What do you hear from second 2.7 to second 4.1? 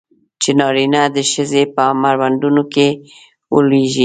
کې ولویږي.